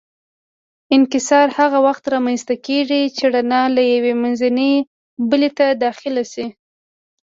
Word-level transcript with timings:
انکسار 0.95 1.47
هغه 1.59 1.77
وخت 1.87 2.03
رامنځته 2.13 2.55
کېږي 2.65 3.01
چې 3.15 3.23
رڼا 3.35 3.63
له 3.75 3.81
یوې 3.93 4.13
منځنۍ 4.21 4.73
بلې 5.29 5.49
ته 5.57 5.65
داخله 5.85 6.23
شي. 6.31 6.45